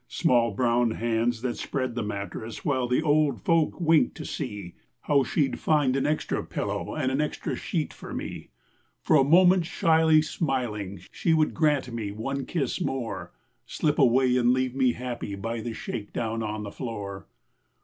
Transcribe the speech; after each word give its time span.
Small 0.07 0.49
brown 0.49 0.89
hands 0.89 1.43
that 1.43 1.57
spread 1.57 1.93
the 1.93 2.01
mattress, 2.01 2.65
While 2.65 2.87
the 2.87 3.03
old 3.03 3.39
folk 3.39 3.79
winked 3.79 4.15
to 4.17 4.25
see 4.25 4.73
How 5.01 5.23
she'd 5.23 5.59
find 5.59 5.95
an 5.95 6.07
extra 6.07 6.43
pillow 6.43 6.95
And 6.95 7.11
an 7.11 7.21
extra 7.21 7.55
sheet 7.55 7.93
for 7.93 8.11
me. 8.11 8.49
For 9.03 9.15
a 9.15 9.23
moment 9.23 9.67
shyly 9.67 10.23
smiling, 10.23 11.01
She 11.11 11.35
would 11.35 11.53
grant 11.53 11.93
me 11.93 12.11
one 12.11 12.47
kiss 12.47 12.81
more 12.81 13.31
Slip 13.67 13.99
away 13.99 14.37
and 14.37 14.53
leave 14.53 14.73
me 14.73 14.93
happy 14.93 15.35
By 15.35 15.61
the 15.61 15.73
shakedown 15.73 16.41
on 16.41 16.63
the 16.63 16.71
floor. 16.71 17.27